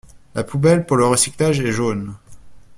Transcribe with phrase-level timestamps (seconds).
[0.33, 2.15] La poubelle pour le recyclage est jaune.